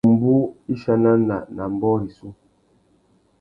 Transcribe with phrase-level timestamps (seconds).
[0.05, 0.35] Pumbú
[0.73, 2.27] i chanana nà ambōh rissú.